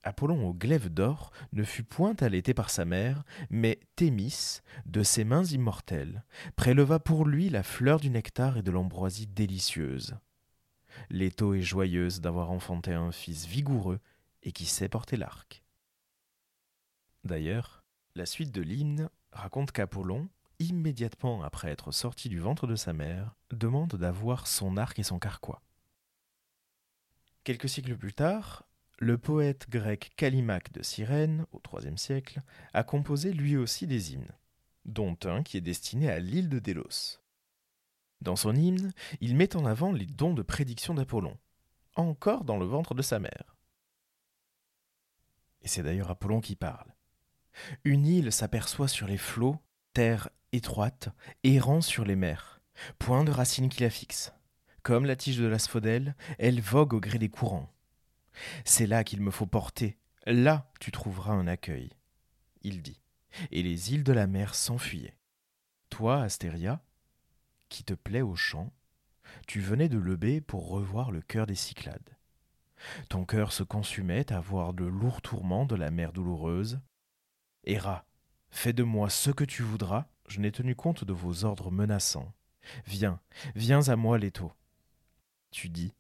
Apollon 0.03 0.47
au 0.47 0.55
glaive 0.55 0.89
d'or 0.89 1.33
ne 1.53 1.65
fut 1.65 1.83
point 1.83 2.15
allaité 2.21 2.55
par 2.55 2.71
sa 2.71 2.85
mère, 2.85 3.25
mais 3.51 3.81
Thémis, 3.97 4.61
de 4.87 5.03
ses 5.03 5.25
mains 5.25 5.45
immortelles, 5.45 6.25
préleva 6.55 7.01
pour 7.01 7.27
lui 7.27 7.49
la 7.49 7.65
fleur 7.65 7.99
du 7.99 8.09
nectar 8.09 8.57
et 8.57 8.63
de 8.63 8.71
l'ambroisie 8.71 9.27
délicieuse. 9.27 10.17
Leto 11.11 11.55
est 11.55 11.63
joyeuse 11.63 12.21
d'avoir 12.21 12.53
enfanté 12.53 12.93
un 12.93 13.11
fils 13.11 13.47
vigoureux 13.47 13.99
et 14.45 14.53
qui 14.53 14.65
sait 14.65 14.89
porter 14.89 15.17
l'arc. 15.17 15.65
D'ailleurs, 17.25 17.83
la 18.15 18.27
suite 18.27 18.53
de 18.53 18.63
l'hymne 18.63 19.11
raconte 19.33 19.73
qu'Apollon, 19.73 20.29
immédiatement 20.59 21.43
après 21.43 21.71
être 21.71 21.93
sorti 21.93 22.29
du 22.29 22.39
ventre 22.39 22.67
de 22.67 22.77
sa 22.77 22.93
mère, 22.93 23.35
demande 23.51 23.95
d'avoir 23.97 24.47
son 24.47 24.77
arc 24.77 24.99
et 24.99 25.03
son 25.03 25.19
carquois. 25.19 25.63
Quelques 27.45 27.69
siècles 27.69 27.97
plus 27.97 28.15
tard, 28.15 28.67
le 28.99 29.19
poète 29.19 29.69
grec 29.69 30.13
Callimaque 30.17 30.73
de 30.73 30.83
Cyrène, 30.83 31.47
au 31.53 31.61
IIIe 31.79 31.99
siècle, 31.99 32.41
a 32.73 32.83
composé 32.83 33.33
lui 33.33 33.57
aussi 33.57 33.87
des 33.87 34.15
hymnes, 34.15 34.33
dont 34.85 35.17
un 35.25 35.43
qui 35.43 35.57
est 35.57 35.63
destiné 35.63 36.11
à 36.11 36.19
l'île 36.19 36.49
de 36.49 36.59
Délos. 36.59 37.21
Dans 38.21 38.37
son 38.37 38.55
hymne, 38.55 38.93
il 39.21 39.37
met 39.37 39.55
en 39.55 39.67
avant 39.67 39.93
les 39.93 40.07
dons 40.07 40.35
de 40.35 40.43
prédiction 40.43 40.95
d'Apollon, 40.95 41.37
encore 41.95 42.45
dans 42.45 42.57
le 42.57 42.65
ventre 42.65 42.95
de 42.95 43.03
sa 43.03 43.19
mère. 43.19 43.57
Et 45.63 45.69
c'est 45.69 45.83
d'ailleurs 45.83 46.11
Apollon 46.11 46.41
qui 46.41 46.57
parle. 46.57 46.95
Une 47.85 48.07
île 48.07 48.33
s'aperçoit 48.33 48.89
sur 48.89 49.07
les 49.07 49.19
flots, 49.19 49.59
terre 49.93 50.31
étroite, 50.57 51.09
errant 51.45 51.81
sur 51.81 52.05
les 52.05 52.17
mers, 52.17 52.61
point 52.99 53.25
de 53.25 53.31
racine 53.31 53.69
qui 53.69 53.83
la 53.83 53.91
fixe. 53.91 54.33
Comme 54.83 55.05
la 55.05 55.17
tige 55.17 55.39
de 55.39 55.47
l'asphodèle, 55.47 56.15
elle 56.39 56.61
vogue 56.61 56.95
au 56.95 57.01
gré 57.01 57.19
des 57.19 57.29
courants. 57.29 57.73
C'est 58.65 58.87
là 58.87 59.05
qu'il 59.05 59.21
me 59.21 59.31
faut 59.31 59.47
porter, 59.47 59.99
là 60.27 60.71
tu 60.81 60.91
trouveras 60.93 61.33
un 61.33 61.47
accueil. 61.47 61.91
Il 62.63 62.83
dit, 62.83 63.01
et 63.51 63.63
les 63.63 63.93
îles 63.93 64.05
de 64.05 64.13
la 64.13 64.27
mer 64.27 64.55
s'enfuyaient. 64.55 65.19
Toi, 65.91 66.23
Astéria, 66.23 66.83
qui 67.69 67.85
te 67.85 67.95
plaît 67.95 68.23
au 68.23 68.37
chant, 68.37 68.73
tu 69.47 69.61
venais 69.61 69.89
de 69.89 69.99
Lebé 69.99 70.41
pour 70.41 70.69
revoir 70.69 71.11
le 71.11 71.21
cœur 71.21 71.47
des 71.47 71.55
Cyclades. 71.55 72.17
Ton 73.09 73.25
cœur 73.25 73.53
se 73.53 73.63
consumait 73.63 74.33
à 74.33 74.41
voir 74.41 74.75
de 74.75 74.85
lourds 74.85 75.23
tourments 75.23 75.67
de 75.67 75.75
la 75.75 75.91
mer 75.91 76.13
douloureuse. 76.13 76.81
Héra, 77.65 78.07
fais 78.51 78.73
de 78.73 78.83
moi 78.83 79.11
ce 79.11 79.31
que 79.31 79.45
tu 79.45 79.63
voudras, 79.63 80.07
je 80.29 80.41
n'ai 80.41 80.53
tenu 80.53 80.75
compte 80.75 81.05
de 81.05 81.13
vos 81.13 81.45
ordres 81.45 81.71
menaçants. 81.71 82.33
Viens, 82.87 83.21
viens 83.55 83.89
à 83.89 83.97
moi, 83.97 84.19
Leto. 84.19 84.53
Tu 85.51 85.69
dis, 85.69 85.95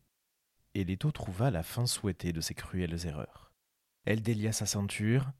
et 0.74 0.84
Leto 0.84 1.10
trouva 1.12 1.50
la 1.50 1.62
fin 1.62 1.86
souhaitée 1.86 2.32
de 2.32 2.40
ses 2.40 2.54
cruelles 2.54 3.06
erreurs. 3.06 3.52
Elle 4.04 4.22
délia 4.22 4.52
sa 4.52 4.66
ceinture 4.66 5.30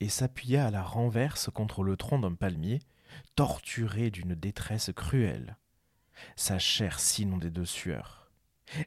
et 0.00 0.08
s'appuya 0.08 0.66
à 0.66 0.70
la 0.70 0.82
renverse 0.82 1.50
contre 1.50 1.82
le 1.82 1.96
tronc 1.96 2.18
d'un 2.18 2.34
palmier, 2.34 2.80
torturée 3.34 4.10
d'une 4.10 4.34
détresse 4.34 4.90
cruelle 4.94 5.56
sa 6.36 6.58
chair 6.58 7.00
s'inondait 7.00 7.50
de 7.50 7.64
sueur. 7.64 8.30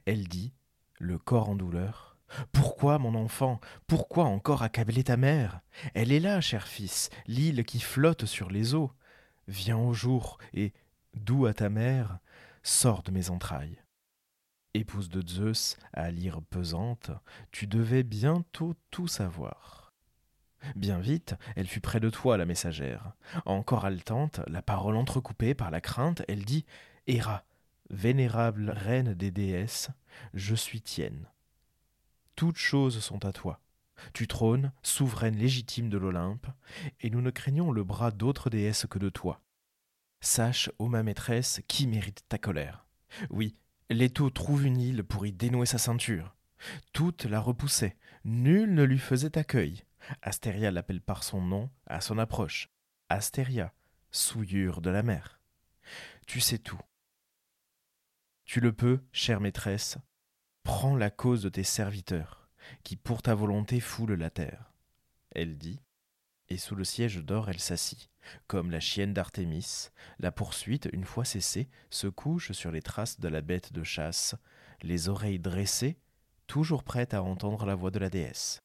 Elle 0.06 0.28
dit, 0.28 0.54
le 1.00 1.18
corps 1.18 1.50
en 1.50 1.56
douleur, 1.56 2.18
Pourquoi, 2.52 3.00
mon 3.00 3.16
enfant, 3.16 3.62
pourquoi 3.88 4.26
encore 4.26 4.62
accabler 4.62 5.06
ta 5.06 5.16
mère? 5.16 5.62
Elle 5.94 6.12
est 6.12 6.20
là, 6.20 6.42
cher 6.42 6.68
fils, 6.68 7.10
l'île 7.26 7.64
qui 7.64 7.80
flotte 7.80 8.26
sur 8.26 8.50
les 8.50 8.76
eaux. 8.76 8.92
Viens 9.48 9.78
au 9.78 9.94
jour, 9.94 10.38
et, 10.54 10.74
doux 11.14 11.46
à 11.46 11.54
ta 11.54 11.70
mère, 11.70 12.20
sors 12.64 13.04
de 13.04 13.12
mes 13.12 13.30
entrailles. 13.30 13.82
Épouse 14.74 15.10
de 15.10 15.26
Zeus, 15.28 15.78
à 15.94 16.12
lyre 16.12 16.42
pesante, 16.42 17.12
tu 17.52 17.66
devais 17.66 18.04
bientôt 18.04 18.76
tout 18.92 19.08
savoir. 19.08 19.94
Bien 20.76 21.00
vite, 21.00 21.36
elle 21.56 21.68
fut 21.68 21.80
près 21.80 22.00
de 22.00 22.10
toi, 22.10 22.38
la 22.38 22.46
messagère. 22.46 23.14
Encore 23.46 23.86
haletante, 23.86 24.42
la 24.48 24.62
parole 24.62 24.98
entrecoupée 24.98 25.54
par 25.54 25.72
la 25.72 25.82
crainte, 25.82 26.24
elle 26.28 26.46
dit 26.46 26.66
Héra, 27.08 27.46
vénérable 27.90 28.70
reine 28.70 29.14
des 29.14 29.32
déesses, 29.32 29.90
je 30.34 30.56
suis 30.56 30.82
tienne. 30.82 31.30
Toutes 32.36 32.58
choses 32.58 33.00
sont 33.00 33.26
à 33.26 33.32
toi. 33.32 33.62
Tu 34.14 34.28
trônes, 34.28 34.72
souveraine 34.84 35.36
légitime 35.36 35.90
de 35.90 35.98
l'Olympe, 35.98 36.48
et 37.02 37.10
nous 37.10 37.22
ne 37.22 37.32
craignons 37.32 37.72
le 37.72 37.84
bras 37.84 38.12
d'autre 38.12 38.50
déesse 38.50 38.86
que 38.90 39.00
de 39.00 39.10
toi. 39.10 39.42
Sache, 40.22 40.70
ô 40.80 40.88
ma 40.88 41.04
maîtresse, 41.04 41.62
qui 41.68 41.88
mérite 41.88 42.24
ta 42.28 42.38
colère. 42.38 42.86
Oui, 43.30 43.56
Leto 43.90 44.30
trouve 44.30 44.66
une 44.66 44.80
île 44.80 45.04
pour 45.04 45.26
y 45.26 45.32
dénouer 45.32 45.66
sa 45.66 45.78
ceinture. 45.78 46.36
Toutes 46.94 47.26
la 47.26 47.40
repoussaient, 47.40 47.98
nul 48.26 48.74
ne 48.74 48.84
lui 48.84 49.00
faisait 49.00 49.38
accueil. 49.38 49.84
Astéria 50.22 50.72
l'appelle 50.72 51.02
par 51.02 51.24
son 51.24 51.42
nom 51.42 51.70
à 51.86 52.02
son 52.02 52.18
approche. 52.18 52.70
Astéria, 53.10 53.74
souillure 54.12 54.82
de 54.82 54.90
la 54.90 55.04
mer. 55.04 55.40
Tu 56.26 56.40
sais 56.40 56.58
tout, 56.58 56.82
tu 58.48 58.62
le 58.62 58.72
peux, 58.72 59.02
chère 59.12 59.42
maîtresse, 59.42 59.98
prends 60.64 60.96
la 60.96 61.10
cause 61.10 61.44
de 61.44 61.50
tes 61.50 61.66
serviteurs, 61.66 62.47
qui 62.84 62.96
pour 62.96 63.22
ta 63.22 63.36
volonté 63.36 63.80
foulent 63.80 64.14
la 64.14 64.30
terre. 64.30 64.72
Elle 65.32 65.58
dit, 65.58 65.80
et 66.50 66.58
sous 66.58 66.76
le 66.76 66.84
siège 66.84 67.24
d'or 67.24 67.50
elle 67.50 67.60
s'assit, 67.60 68.10
comme 68.48 68.72
la 68.72 68.80
chienne 68.80 69.14
d'Artémis. 69.14 69.90
La 70.20 70.32
poursuite, 70.32 70.90
une 70.94 71.04
fois 71.04 71.26
cessée, 71.26 71.70
se 71.90 72.08
couche 72.08 72.52
sur 72.52 72.72
les 72.72 72.82
traces 72.82 73.20
de 73.20 73.28
la 73.28 73.42
bête 73.42 73.74
de 73.74 73.84
chasse, 73.84 74.36
les 74.82 75.10
oreilles 75.10 75.40
dressées, 75.40 75.98
toujours 76.48 76.84
prête 76.84 77.14
à 77.14 77.24
entendre 77.24 77.66
la 77.66 77.76
voix 77.76 77.92
de 77.92 78.00
la 78.00 78.10
déesse. 78.10 78.62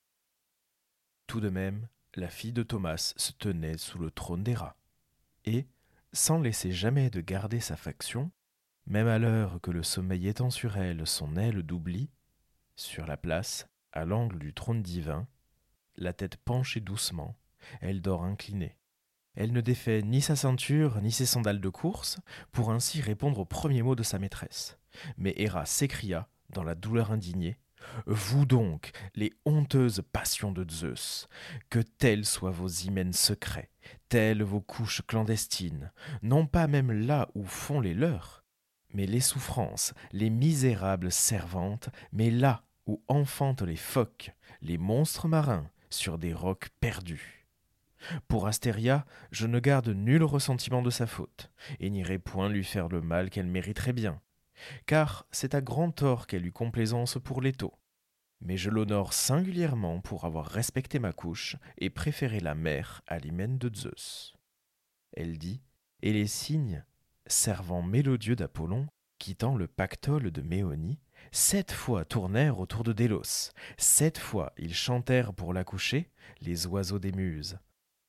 Tout 1.26 1.40
de 1.40 1.48
même, 1.48 1.88
la 2.14 2.28
fille 2.28 2.52
de 2.52 2.62
Thomas 2.62 3.14
se 3.16 3.32
tenait 3.32 3.78
sous 3.78 3.98
le 3.98 4.10
trône 4.10 4.42
des 4.42 4.54
rats, 4.54 4.76
et, 5.44 5.66
sans 6.12 6.40
laisser 6.40 6.72
jamais 6.72 7.10
de 7.10 7.20
garder 7.20 7.60
sa 7.60 7.76
faction, 7.76 8.30
même 8.86 9.08
à 9.08 9.18
l'heure 9.18 9.60
que 9.62 9.70
le 9.70 9.82
sommeil 9.82 10.28
étend 10.28 10.50
sur 10.50 10.76
elle 10.76 11.06
son 11.06 11.36
aile 11.36 11.62
d'oubli, 11.62 12.10
sur 12.76 13.06
la 13.06 13.16
place, 13.16 13.66
à 13.92 14.04
l'angle 14.04 14.38
du 14.38 14.52
trône 14.52 14.82
divin, 14.82 15.26
la 15.96 16.12
tête 16.12 16.36
penchée 16.36 16.80
doucement, 16.80 17.36
elle 17.80 18.00
dort 18.00 18.24
inclinée. 18.24 18.76
Elle 19.34 19.52
ne 19.52 19.60
défait 19.60 20.02
ni 20.02 20.20
sa 20.20 20.36
ceinture 20.36 21.00
ni 21.00 21.10
ses 21.10 21.26
sandales 21.26 21.60
de 21.60 21.68
course 21.68 22.18
pour 22.50 22.70
ainsi 22.70 23.00
répondre 23.00 23.40
aux 23.40 23.44
premiers 23.46 23.82
mots 23.82 23.94
de 23.94 24.02
sa 24.02 24.18
maîtresse. 24.18 24.78
Mais 25.16 25.34
Héra 25.36 25.64
s'écria, 25.64 26.28
dans 26.50 26.64
la 26.64 26.74
douleur 26.74 27.12
indignée, 27.12 27.56
Vous 28.06 28.44
donc, 28.44 28.92
les 29.14 29.32
honteuses 29.44 30.02
passions 30.12 30.52
de 30.52 30.68
Zeus, 30.70 31.28
que 31.70 31.80
tels 31.80 32.26
soient 32.26 32.50
vos 32.50 32.68
hymens 32.68 33.16
secrets, 33.16 33.70
telles 34.08 34.42
vos 34.42 34.60
couches 34.60 35.02
clandestines, 35.06 35.90
non 36.22 36.46
pas 36.46 36.66
même 36.66 36.92
là 36.92 37.28
où 37.34 37.44
font 37.44 37.80
les 37.80 37.94
leurs, 37.94 38.44
mais 38.92 39.06
les 39.06 39.20
souffrances, 39.20 39.94
les 40.12 40.30
misérables 40.30 41.10
servantes, 41.10 41.88
mais 42.12 42.30
là 42.30 42.64
où 42.86 43.02
enfantent 43.08 43.62
les 43.62 43.76
phoques, 43.76 44.32
les 44.60 44.78
monstres 44.78 45.28
marins, 45.28 45.70
sur 45.90 46.18
des 46.18 46.32
rocs 46.32 46.70
perdus. 46.80 47.46
Pour 48.28 48.46
Astéria, 48.46 49.06
je 49.30 49.46
ne 49.46 49.60
garde 49.60 49.88
nul 49.88 50.24
ressentiment 50.24 50.82
de 50.82 50.90
sa 50.90 51.06
faute, 51.06 51.50
et 51.78 51.90
n'irai 51.90 52.18
point 52.18 52.48
lui 52.48 52.64
faire 52.64 52.88
le 52.88 53.00
mal 53.00 53.30
qu'elle 53.30 53.46
mériterait 53.46 53.92
bien, 53.92 54.20
car 54.86 55.26
c'est 55.30 55.54
à 55.54 55.60
grand 55.60 55.92
tort 55.92 56.26
qu'elle 56.26 56.46
eut 56.46 56.52
complaisance 56.52 57.18
pour 57.22 57.40
Leto. 57.40 57.72
Mais 58.40 58.56
je 58.56 58.70
l'honore 58.70 59.12
singulièrement 59.12 60.00
pour 60.00 60.24
avoir 60.24 60.46
respecté 60.46 60.98
ma 60.98 61.12
couche 61.12 61.56
et 61.78 61.90
préféré 61.90 62.40
la 62.40 62.56
mère 62.56 63.02
à 63.06 63.18
l'hymen 63.18 63.56
de 63.56 63.72
Zeus. 63.72 64.34
Elle 65.12 65.38
dit, 65.38 65.62
et 66.02 66.12
les 66.12 66.26
cygnes, 66.26 66.84
servant 67.26 67.82
mélodieux 67.82 68.34
d'Apollon, 68.34 68.88
quittant 69.22 69.56
le 69.56 69.68
pactole 69.68 70.32
de 70.32 70.42
Méonie, 70.42 70.98
sept 71.30 71.70
fois 71.70 72.04
tournèrent 72.04 72.58
autour 72.58 72.82
de 72.82 72.92
Délos, 72.92 73.52
sept 73.78 74.18
fois 74.18 74.52
ils 74.58 74.74
chantèrent 74.74 75.32
pour 75.32 75.52
l'accoucher 75.52 76.10
les 76.40 76.66
oiseaux 76.66 76.98
des 76.98 77.12
muses, 77.12 77.60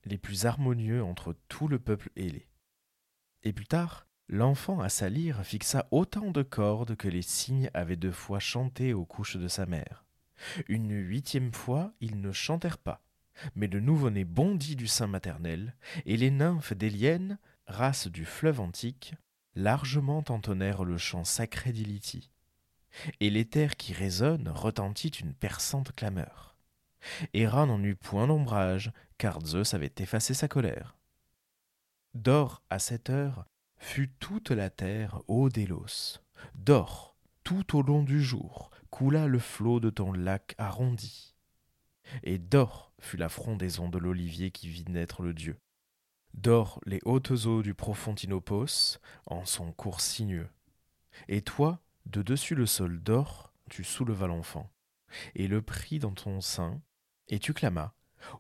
les 0.06 0.18
plus 0.18 0.48
harmonieux 0.48 1.04
entre 1.04 1.36
tout 1.50 1.68
le 1.68 1.78
peuple 1.78 2.10
ailé. 2.16 2.48
Et 3.44 3.54
plus 3.54 3.68
tard, 3.68 4.08
l'enfant 4.28 4.80
à 4.80 4.90
sa 4.90 5.08
lyre 5.08 5.46
fixa 5.46 5.88
autant 5.92 6.32
de 6.32 6.42
cordes 6.42 6.96
que 6.96 7.08
les 7.08 7.22
cygnes 7.22 7.70
avaient 7.76 7.96
deux 7.96 8.12
fois 8.12 8.40
chanté 8.40 8.96
aux 8.96 9.06
couches 9.06 9.38
de 9.38 9.48
sa 9.48 9.68
mère. 9.68 10.06
Une 10.68 10.96
huitième 10.96 11.54
fois, 11.54 11.94
ils 12.00 12.22
ne 12.22 12.32
chantèrent 12.32 12.80
pas, 12.80 13.04
mais 13.54 13.68
le 13.68 13.82
nouveau-né 13.82 14.26
bondit 14.26 14.76
du 14.76 14.88
sein 14.88 15.06
maternel, 15.06 15.76
et 16.08 16.18
les 16.18 16.32
nymphes 16.32 16.74
déliennes 16.74 17.38
race 17.68 18.08
du 18.08 18.26
fleuve 18.26 18.62
antique, 18.62 19.14
largement 19.56 20.24
entonnèrent 20.30 20.84
le 20.84 20.98
chant 20.98 21.24
sacré 21.24 21.72
d'Iliti, 21.72 22.30
et 23.20 23.30
l'éther 23.30 23.76
qui 23.76 23.94
résonne 23.94 24.50
retentit 24.50 25.10
une 25.10 25.34
perçante 25.34 25.94
clameur. 25.96 26.56
Héra 27.34 27.66
n'en 27.66 27.84
eut 27.84 27.96
point 27.96 28.28
d'ombrage, 28.28 28.92
car 29.18 29.46
Zeus 29.46 29.74
avait 29.74 29.94
effacé 29.98 30.34
sa 30.34 30.48
colère. 30.48 30.96
D'or, 32.14 32.62
à 32.70 32.80
cette 32.80 33.10
heure, 33.10 33.46
fut 33.78 34.10
toute 34.20 34.52
la 34.52 34.70
terre 34.70 35.22
ô 35.28 35.50
Délos. 35.50 36.20
D'or, 36.56 37.16
tout 37.44 37.78
au 37.78 37.82
long 37.82 38.04
du 38.04 38.24
jour, 38.24 38.70
coula 38.90 39.28
le 39.28 39.40
flot 39.40 39.80
de 39.80 39.90
ton 39.90 40.14
lac 40.14 40.56
arrondi. 40.58 41.36
Et 42.24 42.38
d'or 42.38 42.94
fut 43.00 43.18
la 43.18 43.30
frondaison 43.30 43.90
de 43.90 43.98
l'olivier 43.98 44.52
qui 44.52 44.70
vit 44.70 44.86
naître 44.88 45.24
le 45.24 45.34
dieu. 45.34 45.58
D'or 46.34 46.80
les 46.86 47.00
hautes 47.06 47.46
eaux 47.46 47.62
du 47.62 47.74
profond 47.74 48.16
Inopos 48.16 49.00
en 49.26 49.46
son 49.46 49.72
cours 49.72 50.02
sinueux. 50.02 50.50
Et 51.28 51.42
toi, 51.42 51.80
de 52.06 52.22
dessus 52.22 52.56
le 52.56 52.66
sol 52.66 53.02
d'or, 53.02 53.54
tu 53.70 53.84
soulevas 53.84 54.28
l'enfant, 54.28 54.70
et 55.36 55.48
le 55.48 55.62
pris 55.62 56.00
dans 56.00 56.14
ton 56.14 56.42
sein, 56.42 56.82
et 57.30 57.40
tu 57.40 57.54
clamas, 57.54 57.94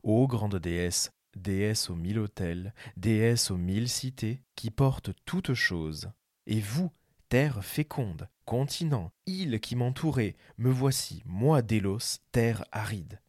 Ô 0.04 0.28
grande 0.28 0.58
déesse, 0.58 1.12
déesse 1.36 1.90
aux 1.90 1.96
mille 1.96 2.20
hôtels, 2.20 2.74
déesse 2.98 3.52
aux 3.52 3.58
mille 3.58 3.90
cités, 3.90 4.42
qui 4.56 4.72
porte 4.72 5.12
toutes 5.26 5.54
choses, 5.54 6.12
et 6.46 6.60
vous, 6.60 6.92
terre 7.30 7.64
féconde, 7.64 8.28
continent, 8.46 9.12
île 9.26 9.60
qui 9.60 9.76
m'entourez, 9.76 10.36
me 10.58 10.70
voici, 10.70 11.24
moi 11.26 11.62
Délos, 11.62 12.20
terre 12.32 12.66
aride. 12.72 13.22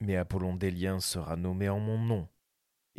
Mais 0.00 0.16
Apollon 0.16 0.54
Délien 0.54 1.00
sera 1.00 1.36
nommé 1.36 1.68
en 1.68 1.80
mon 1.80 1.98
nom, 1.98 2.28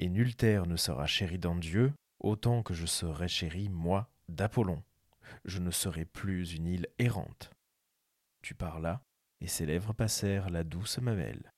et 0.02 0.10
nulle 0.10 0.36
terre 0.36 0.66
ne 0.66 0.78
sera 0.78 1.06
chérie 1.06 1.38
dans 1.38 1.56
Dieu, 1.56 1.94
autant 2.20 2.64
que 2.64 2.74
je 2.74 2.88
serai 2.88 3.28
chéri, 3.28 3.70
moi, 3.70 4.10
d'Apollon. 4.30 4.82
Je 5.46 5.60
ne 5.60 5.70
serai 5.70 6.06
plus 6.06 6.56
une 6.56 6.66
île 6.66 6.88
errante. 6.98 7.52
Tu 8.42 8.56
parlas, 8.56 9.04
et 9.42 9.48
ses 9.48 9.68
lèvres 9.68 9.94
passèrent 9.94 10.50
la 10.50 10.64
douce 10.64 10.98
mamelle. 10.98 11.54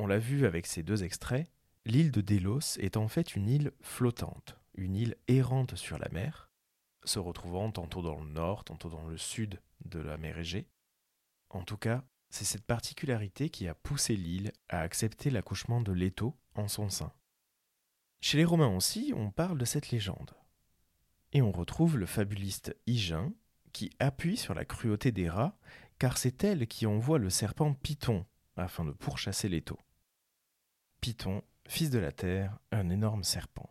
On 0.00 0.08
l'a 0.08 0.18
vu 0.18 0.46
avec 0.46 0.66
ces 0.66 0.82
deux 0.82 1.04
extraits, 1.04 1.48
l'île 1.84 2.10
de 2.10 2.20
Délos 2.20 2.76
est 2.80 2.96
en 2.96 3.06
fait 3.06 3.36
une 3.36 3.48
île 3.48 3.70
flottante, 3.80 4.58
une 4.74 4.96
île 4.96 5.16
errante 5.28 5.76
sur 5.76 5.96
la 5.96 6.08
mer, 6.08 6.50
se 7.04 7.20
retrouvant 7.20 7.70
tantôt 7.70 8.02
dans 8.02 8.18
le 8.18 8.28
nord, 8.28 8.64
tantôt 8.64 8.90
dans 8.90 9.06
le 9.06 9.16
sud 9.16 9.60
de 9.84 10.00
la 10.00 10.16
mer 10.16 10.38
Égée. 10.38 10.66
En 11.50 11.62
tout 11.62 11.78
cas, 11.78 12.02
c'est 12.30 12.44
cette 12.44 12.64
particularité 12.64 13.50
qui 13.50 13.68
a 13.68 13.74
poussé 13.74 14.16
l'île 14.16 14.52
à 14.68 14.80
accepter 14.80 15.30
l'accouchement 15.30 15.80
de 15.80 15.92
Leto 15.92 16.34
en 16.54 16.68
son 16.68 16.88
sein. 16.88 17.12
Chez 18.20 18.38
les 18.38 18.44
Romains 18.44 18.74
aussi, 18.74 19.12
on 19.16 19.30
parle 19.30 19.58
de 19.58 19.64
cette 19.64 19.90
légende. 19.90 20.34
Et 21.32 21.42
on 21.42 21.52
retrouve 21.52 21.98
le 21.98 22.06
fabuliste 22.06 22.76
Hygin 22.86 23.32
qui 23.72 23.90
appuie 23.98 24.36
sur 24.36 24.54
la 24.54 24.64
cruauté 24.64 25.12
des 25.12 25.28
rats, 25.28 25.58
car 25.98 26.18
c'est 26.18 26.44
elle 26.44 26.66
qui 26.66 26.86
envoie 26.86 27.18
le 27.18 27.30
serpent 27.30 27.74
Python 27.74 28.24
afin 28.56 28.84
de 28.84 28.92
pourchasser 28.92 29.48
Leto. 29.48 29.78
Python, 31.00 31.42
fils 31.68 31.90
de 31.90 31.98
la 31.98 32.12
terre, 32.12 32.58
un 32.72 32.88
énorme 32.88 33.22
serpent. 33.22 33.70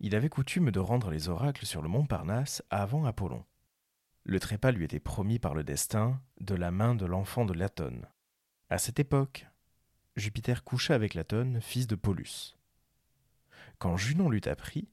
Il 0.00 0.14
avait 0.14 0.28
coutume 0.28 0.70
de 0.70 0.80
rendre 0.80 1.10
les 1.10 1.28
oracles 1.28 1.66
sur 1.66 1.82
le 1.82 1.88
mont 1.88 2.06
Parnasse 2.06 2.62
avant 2.70 3.04
Apollon. 3.04 3.44
Le 4.28 4.38
trépas 4.40 4.72
lui 4.72 4.84
était 4.84 5.00
promis 5.00 5.38
par 5.38 5.54
le 5.54 5.64
destin 5.64 6.20
de 6.38 6.54
la 6.54 6.70
main 6.70 6.94
de 6.94 7.06
l'enfant 7.06 7.46
de 7.46 7.54
Latone. 7.54 8.04
À 8.68 8.76
cette 8.76 9.00
époque, 9.00 9.46
Jupiter 10.16 10.64
coucha 10.64 10.94
avec 10.94 11.14
Latone, 11.14 11.62
fils 11.62 11.86
de 11.86 11.94
Paulus. 11.94 12.54
Quand 13.78 13.96
Junon 13.96 14.28
l'eut 14.28 14.42
appris, 14.44 14.90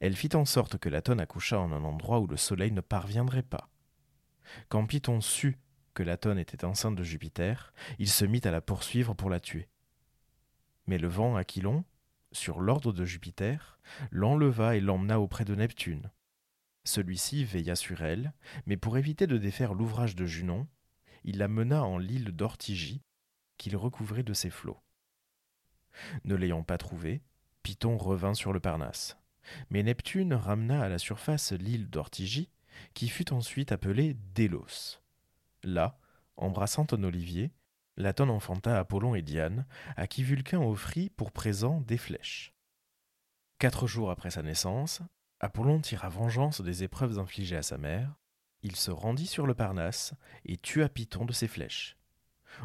elle 0.00 0.16
fit 0.16 0.34
en 0.34 0.46
sorte 0.46 0.78
que 0.78 0.88
Latone 0.88 1.20
accoucha 1.20 1.60
en 1.60 1.70
un 1.70 1.84
endroit 1.84 2.18
où 2.18 2.26
le 2.26 2.38
soleil 2.38 2.72
ne 2.72 2.80
parviendrait 2.80 3.42
pas. 3.42 3.68
Quand 4.70 4.86
Python 4.86 5.20
sut 5.20 5.58
que 5.92 6.02
Latone 6.02 6.38
était 6.38 6.64
enceinte 6.64 6.96
de 6.96 7.04
Jupiter, 7.04 7.74
il 7.98 8.08
se 8.08 8.24
mit 8.24 8.40
à 8.44 8.50
la 8.50 8.62
poursuivre 8.62 9.12
pour 9.12 9.28
la 9.28 9.38
tuer. 9.38 9.68
Mais 10.86 10.96
le 10.96 11.08
vent 11.08 11.36
Aquilon, 11.36 11.84
sur 12.32 12.58
l'ordre 12.58 12.94
de 12.94 13.04
Jupiter, 13.04 13.78
l'enleva 14.10 14.76
et 14.76 14.80
l'emmena 14.80 15.20
auprès 15.20 15.44
de 15.44 15.54
Neptune. 15.54 16.10
Celui-ci 16.88 17.44
veilla 17.44 17.76
sur 17.76 18.00
elle, 18.00 18.32
mais 18.64 18.78
pour 18.78 18.96
éviter 18.96 19.26
de 19.26 19.36
défaire 19.36 19.74
l'ouvrage 19.74 20.16
de 20.16 20.24
Junon, 20.24 20.66
il 21.22 21.36
la 21.36 21.46
mena 21.46 21.84
en 21.84 21.98
l'île 21.98 22.32
d'Ortigie, 22.34 23.02
qu'il 23.58 23.76
recouvrait 23.76 24.22
de 24.22 24.32
ses 24.32 24.48
flots. 24.48 24.80
Ne 26.24 26.34
l'ayant 26.34 26.62
pas 26.62 26.78
trouvée, 26.78 27.20
Python 27.62 27.98
revint 27.98 28.32
sur 28.32 28.54
le 28.54 28.60
Parnasse. 28.60 29.18
Mais 29.68 29.82
Neptune 29.82 30.32
ramena 30.32 30.82
à 30.82 30.88
la 30.88 30.96
surface 30.96 31.52
l'île 31.52 31.90
d'Ortigie, 31.90 32.48
qui 32.94 33.10
fut 33.10 33.34
ensuite 33.34 33.70
appelée 33.70 34.16
Délos. 34.34 35.02
Là, 35.64 35.98
embrassant 36.38 36.86
un 36.92 37.04
olivier, 37.04 37.52
Latone 37.98 38.30
enfanta 38.30 38.78
Apollon 38.78 39.14
et 39.14 39.20
Diane, 39.20 39.66
à 39.98 40.06
qui 40.06 40.22
Vulcain 40.22 40.62
offrit 40.62 41.10
pour 41.10 41.32
présent 41.32 41.82
des 41.82 41.98
flèches. 41.98 42.54
Quatre 43.58 43.86
jours 43.86 44.10
après 44.10 44.30
sa 44.30 44.42
naissance, 44.42 45.02
Apollon 45.40 45.80
tira 45.80 46.08
vengeance 46.08 46.60
des 46.60 46.82
épreuves 46.82 47.18
infligées 47.18 47.56
à 47.56 47.62
sa 47.62 47.78
mère. 47.78 48.14
Il 48.62 48.74
se 48.74 48.90
rendit 48.90 49.26
sur 49.26 49.46
le 49.46 49.54
Parnasse 49.54 50.14
et 50.44 50.56
tua 50.56 50.88
Python 50.88 51.24
de 51.24 51.32
ses 51.32 51.46
flèches. 51.46 51.96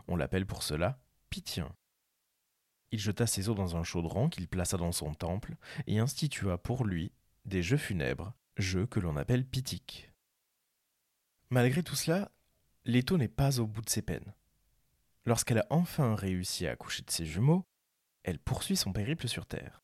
On 0.08 0.16
l'appelle 0.16 0.48
pour 0.48 0.64
cela 0.64 1.00
Pythien. 1.30 1.76
Il 2.92 3.00
jeta 3.00 3.28
ses 3.28 3.50
os 3.50 3.56
dans 3.56 3.76
un 3.76 3.84
chaudron 3.84 4.30
qu'il 4.30 4.48
plaça 4.48 4.78
dans 4.78 4.92
son 4.92 5.14
temple 5.14 5.56
et 5.88 6.00
institua 6.00 6.58
pour 6.58 6.86
lui 6.86 7.12
des 7.46 7.62
jeux 7.62 7.78
funèbres, 7.78 8.34
jeux 8.58 8.88
que 8.88 9.00
l'on 9.00 9.18
appelle 9.18 9.46
pythiques. 9.46 10.12
Malgré 11.50 11.84
tout 11.84 11.96
cela, 11.96 12.32
Leto 12.86 13.18
n'est 13.18 13.28
pas 13.28 13.60
au 13.60 13.68
bout 13.68 13.82
de 13.82 13.90
ses 13.90 14.02
peines. 14.02 14.34
Lorsqu'elle 15.26 15.60
a 15.60 15.68
enfin 15.70 16.16
réussi 16.16 16.68
à 16.68 16.72
accoucher 16.72 17.04
de 17.04 17.12
ses 17.12 17.26
jumeaux, 17.26 17.66
elle 18.24 18.40
poursuit 18.40 18.76
son 18.76 18.92
périple 18.92 19.28
sur 19.28 19.46
Terre. 19.46 19.83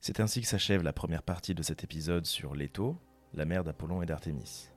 C'est 0.00 0.20
ainsi 0.20 0.40
que 0.40 0.46
s'achève 0.46 0.82
la 0.82 0.92
première 0.92 1.22
partie 1.22 1.54
de 1.54 1.62
cet 1.62 1.82
épisode 1.84 2.26
sur 2.26 2.54
Leto, 2.54 2.96
la 3.34 3.44
mère 3.44 3.64
d'Apollon 3.64 4.02
et 4.02 4.06
d'Artémis. 4.06 4.70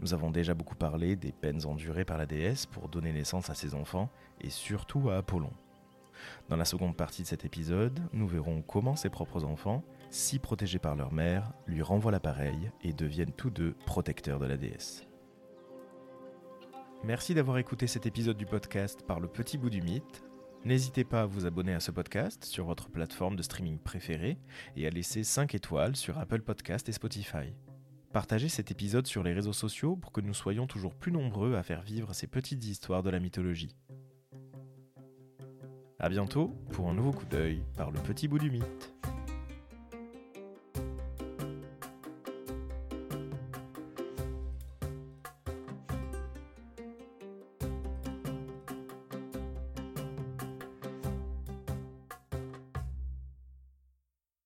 Nous 0.00 0.14
avons 0.14 0.30
déjà 0.30 0.54
beaucoup 0.54 0.74
parlé 0.74 1.16
des 1.16 1.32
peines 1.32 1.66
endurées 1.66 2.04
par 2.04 2.18
la 2.18 2.26
déesse 2.26 2.66
pour 2.66 2.88
donner 2.88 3.12
naissance 3.12 3.50
à 3.50 3.54
ses 3.54 3.74
enfants 3.74 4.10
et 4.40 4.50
surtout 4.50 5.10
à 5.10 5.16
Apollon. 5.16 5.52
Dans 6.48 6.56
la 6.56 6.64
seconde 6.64 6.96
partie 6.96 7.22
de 7.22 7.28
cet 7.28 7.44
épisode, 7.44 8.00
nous 8.12 8.26
verrons 8.26 8.62
comment 8.62 8.96
ses 8.96 9.10
propres 9.10 9.44
enfants, 9.44 9.84
si 10.10 10.38
protégés 10.38 10.78
par 10.80 10.96
leur 10.96 11.12
mère, 11.12 11.52
lui 11.66 11.82
renvoient 11.82 12.12
l'appareil 12.12 12.70
et 12.82 12.92
deviennent 12.92 13.32
tous 13.32 13.50
deux 13.50 13.74
protecteurs 13.86 14.40
de 14.40 14.46
la 14.46 14.56
déesse. 14.56 15.06
Merci 17.04 17.34
d'avoir 17.34 17.58
écouté 17.58 17.86
cet 17.86 18.06
épisode 18.06 18.36
du 18.36 18.46
podcast 18.46 19.02
par 19.06 19.20
le 19.20 19.28
petit 19.28 19.56
bout 19.56 19.70
du 19.70 19.80
mythe. 19.80 20.24
N'hésitez 20.68 21.02
pas 21.02 21.22
à 21.22 21.24
vous 21.24 21.46
abonner 21.46 21.72
à 21.72 21.80
ce 21.80 21.90
podcast 21.90 22.44
sur 22.44 22.66
votre 22.66 22.90
plateforme 22.90 23.36
de 23.36 23.42
streaming 23.42 23.78
préférée 23.78 24.36
et 24.76 24.86
à 24.86 24.90
laisser 24.90 25.24
5 25.24 25.54
étoiles 25.54 25.96
sur 25.96 26.18
Apple 26.18 26.42
Podcast 26.42 26.86
et 26.90 26.92
Spotify. 26.92 27.54
Partagez 28.12 28.50
cet 28.50 28.70
épisode 28.70 29.06
sur 29.06 29.22
les 29.22 29.32
réseaux 29.32 29.54
sociaux 29.54 29.96
pour 29.96 30.12
que 30.12 30.20
nous 30.20 30.34
soyons 30.34 30.66
toujours 30.66 30.94
plus 30.94 31.10
nombreux 31.10 31.54
à 31.54 31.62
faire 31.62 31.80
vivre 31.80 32.12
ces 32.12 32.26
petites 32.26 32.66
histoires 32.66 33.02
de 33.02 33.08
la 33.08 33.18
mythologie. 33.18 33.74
A 35.98 36.10
bientôt 36.10 36.48
pour 36.72 36.90
un 36.90 36.94
nouveau 36.94 37.12
coup 37.12 37.24
d'œil 37.24 37.62
par 37.74 37.90
le 37.90 38.00
petit 38.00 38.28
bout 38.28 38.38
du 38.38 38.50
mythe. 38.50 38.97